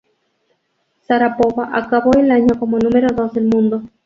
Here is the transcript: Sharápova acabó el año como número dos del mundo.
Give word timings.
Sharápova 1.07 1.69
acabó 1.73 2.11
el 2.17 2.31
año 2.31 2.57
como 2.57 2.79
número 2.79 3.07
dos 3.15 3.33
del 3.33 3.45
mundo. 3.45 3.83